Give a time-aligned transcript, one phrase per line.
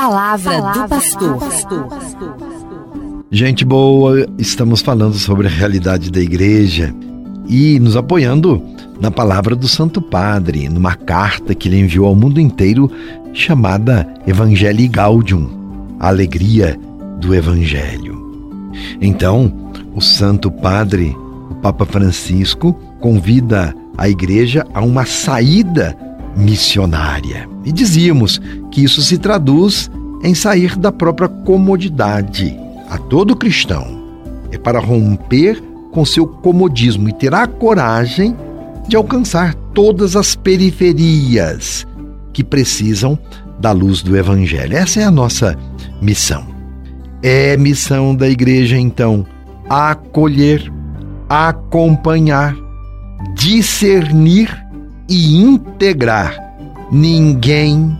[0.00, 1.88] palavra, palavra do pastor.
[3.30, 6.94] Gente boa, estamos falando sobre a realidade da igreja
[7.46, 8.62] e nos apoiando
[8.98, 12.90] na palavra do Santo Padre, numa carta que ele enviou ao mundo inteiro
[13.34, 15.50] chamada Evangelii Gaudium,
[15.98, 16.80] a alegria
[17.18, 18.70] do Evangelho.
[19.02, 19.52] Então,
[19.94, 21.14] o Santo Padre,
[21.50, 25.94] o Papa Francisco, convida a igreja a uma saída
[26.40, 27.48] missionária.
[27.64, 28.40] E dizíamos
[28.70, 29.90] que isso se traduz
[30.22, 32.56] em sair da própria comodidade.
[32.88, 34.00] A todo cristão
[34.50, 35.62] é para romper
[35.92, 38.36] com seu comodismo e ter a coragem
[38.88, 41.86] de alcançar todas as periferias
[42.32, 43.18] que precisam
[43.58, 44.76] da luz do Evangelho.
[44.76, 45.56] Essa é a nossa
[46.00, 46.44] missão.
[47.22, 49.26] É missão da igreja, então,
[49.68, 50.72] acolher,
[51.28, 52.56] acompanhar,
[53.36, 54.50] discernir
[55.10, 56.38] e integrar.
[56.90, 57.98] Ninguém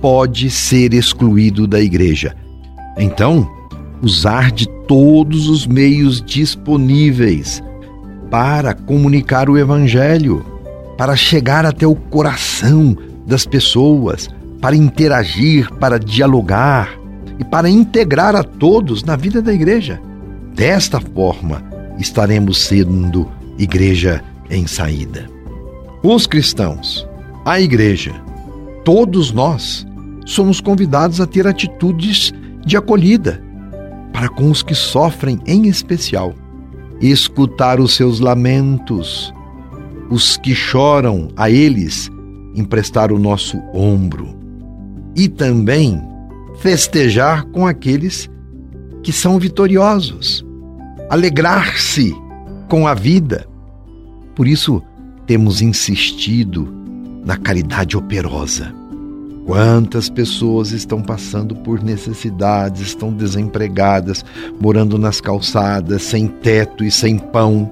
[0.00, 2.34] pode ser excluído da igreja.
[2.96, 3.48] Então,
[4.00, 7.62] usar de todos os meios disponíveis
[8.30, 10.44] para comunicar o Evangelho,
[10.96, 14.28] para chegar até o coração das pessoas,
[14.60, 16.98] para interagir, para dialogar
[17.38, 20.00] e para integrar a todos na vida da igreja.
[20.54, 21.62] Desta forma,
[21.98, 25.31] estaremos sendo igreja em saída.
[26.04, 27.08] Os cristãos,
[27.44, 28.12] a igreja,
[28.84, 29.86] todos nós
[30.26, 32.32] somos convidados a ter atitudes
[32.66, 33.40] de acolhida
[34.12, 36.34] para com os que sofrem em especial,
[37.00, 39.32] escutar os seus lamentos,
[40.10, 42.10] os que choram a eles,
[42.52, 44.36] emprestar o nosso ombro.
[45.14, 46.02] E também
[46.58, 48.28] festejar com aqueles
[49.04, 50.44] que são vitoriosos,
[51.08, 52.12] alegrar-se
[52.68, 53.46] com a vida.
[54.34, 54.82] Por isso,
[55.26, 56.72] temos insistido
[57.24, 58.74] na caridade operosa.
[59.44, 64.24] Quantas pessoas estão passando por necessidades, estão desempregadas,
[64.60, 67.68] morando nas calçadas, sem teto e sem pão.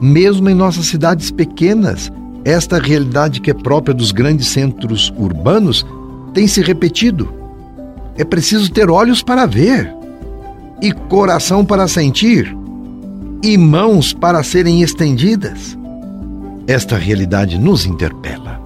[0.00, 2.10] Mesmo em nossas cidades pequenas,
[2.44, 5.86] esta realidade que é própria dos grandes centros urbanos
[6.34, 7.32] tem se repetido.
[8.16, 9.94] É preciso ter olhos para ver,
[10.80, 12.54] e coração para sentir,
[13.44, 15.78] e mãos para serem estendidas.
[16.66, 18.62] Esta realidade nos interpela.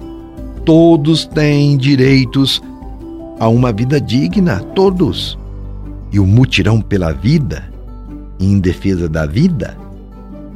[0.63, 2.61] Todos têm direitos
[3.39, 5.37] a uma vida digna, todos.
[6.11, 7.63] E o mutirão pela vida,
[8.39, 9.75] em defesa da vida,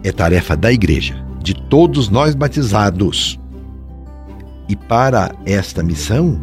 [0.03, 3.39] é tarefa da igreja, de todos nós batizados.
[4.69, 6.39] E para esta missão,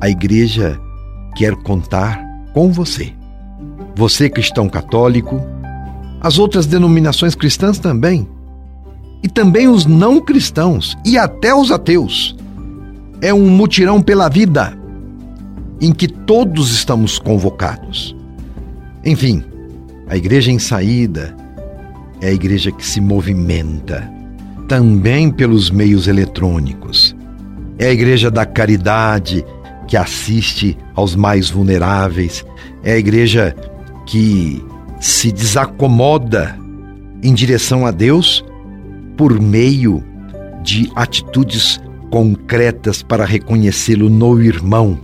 [0.00, 0.80] a igreja
[1.36, 2.22] quer contar
[2.54, 3.12] com você.
[3.96, 5.42] Você cristão católico,
[6.20, 8.28] as outras denominações cristãs também,
[9.22, 12.36] e também os não cristãos e até os ateus
[13.20, 14.78] é um mutirão pela vida
[15.80, 18.16] em que todos estamos convocados.
[19.04, 19.42] Enfim,
[20.08, 21.36] a igreja em saída
[22.20, 24.10] é a igreja que se movimenta
[24.66, 27.16] também pelos meios eletrônicos.
[27.78, 29.44] É a igreja da caridade
[29.86, 32.44] que assiste aos mais vulneráveis.
[32.82, 33.56] É a igreja
[34.04, 34.62] que
[35.00, 36.58] se desacomoda
[37.22, 38.44] em direção a Deus
[39.18, 40.02] por meio
[40.62, 44.96] de atitudes concretas para reconhecê-lo no irmão.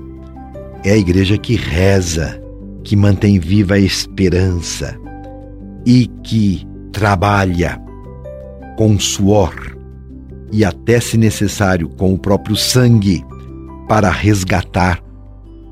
[0.85, 2.41] É a igreja que reza,
[2.85, 4.97] que mantém viva a esperança
[5.85, 7.83] e que trabalha
[8.77, 9.77] com suor
[10.53, 13.25] e até se necessário com o próprio sangue
[13.89, 15.03] para resgatar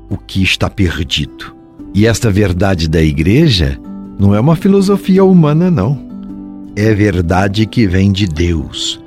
[0.09, 1.55] o que está perdido.
[1.95, 3.79] E esta verdade da igreja
[4.19, 6.12] não é uma filosofia humana, não.
[6.75, 8.99] É verdade que vem de Deus.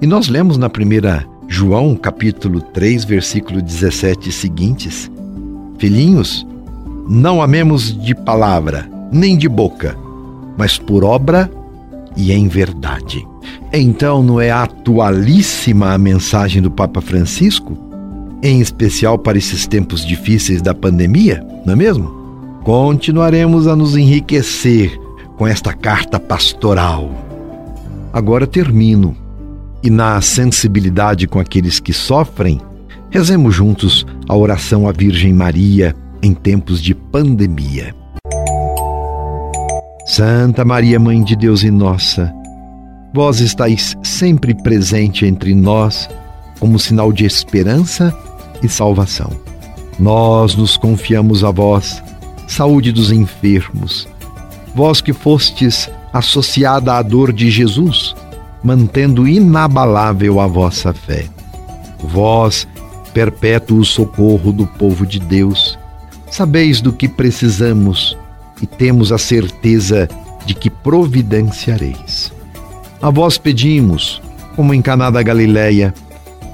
[0.00, 5.10] E nós lemos na primeira João, capítulo 3, versículo 17 seguintes:
[5.78, 6.46] Filhinhos,
[7.06, 9.94] não amemos de palavra, nem de boca,
[10.56, 11.50] mas por obra
[12.16, 13.28] e em verdade.
[13.74, 17.76] Então, não é atualíssima a mensagem do Papa Francisco?
[18.42, 22.10] Em especial para esses tempos difíceis da pandemia, não é mesmo?
[22.64, 24.98] Continuaremos a nos enriquecer
[25.40, 27.10] com esta carta pastoral.
[28.12, 29.16] Agora termino
[29.82, 32.60] e na sensibilidade com aqueles que sofrem,
[33.08, 37.94] rezemos juntos a oração à Virgem Maria em tempos de pandemia.
[40.04, 42.30] Santa Maria, Mãe de Deus e nossa,
[43.14, 46.06] vós estáis sempre presente entre nós
[46.58, 48.14] como sinal de esperança
[48.62, 49.30] e salvação.
[49.98, 52.02] Nós nos confiamos a vós,
[52.46, 54.06] saúde dos enfermos,
[54.74, 58.14] vós que fostes associada à dor de Jesus,
[58.62, 61.26] mantendo inabalável a vossa fé.
[62.02, 62.66] Vós,
[63.12, 65.78] perpétuo socorro do povo de Deus,
[66.30, 68.16] Sabeis do que precisamos
[68.62, 70.08] e temos a certeza
[70.46, 72.32] de que providenciareis.
[73.02, 74.22] A vós pedimos,
[74.54, 75.92] como em Caná da Galileia,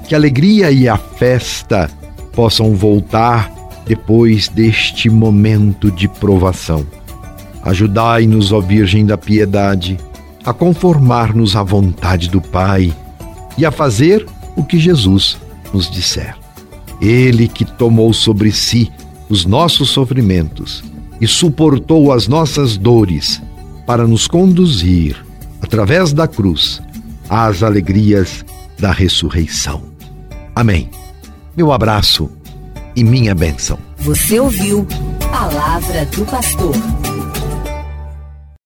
[0.07, 1.91] que a alegria e a festa
[2.33, 3.51] possam voltar
[3.85, 6.83] depois deste momento de provação.
[7.67, 9.97] Ajudai-nos, ó Virgem da Piedade,
[10.45, 12.95] a conformar-nos à vontade do Pai
[13.57, 14.25] e a fazer
[14.55, 15.37] o que Jesus
[15.73, 16.33] nos disser.
[17.01, 18.89] Ele que tomou sobre si
[19.27, 20.81] os nossos sofrimentos
[21.19, 23.41] e suportou as nossas dores
[23.85, 25.17] para nos conduzir,
[25.61, 26.81] através da cruz,
[27.29, 28.45] às alegrias
[28.79, 29.83] da ressurreição.
[30.55, 30.89] Amém.
[31.55, 32.31] Meu abraço
[32.95, 33.77] e minha bênção.
[33.97, 34.87] Você ouviu
[35.29, 37.06] Palavra do Pastor.